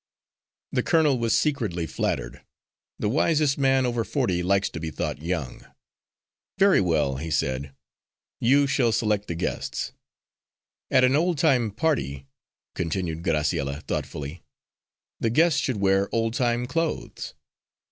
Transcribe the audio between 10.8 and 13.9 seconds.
"At an old time party," continued Graciella,